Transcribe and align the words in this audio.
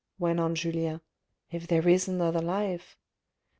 "went 0.17 0.39
on 0.39 0.55
Julien," 0.55 0.99
if 1.51 1.67
there 1.67 1.87
is 1.87 2.07
another 2.07 2.41
life. 2.41 2.97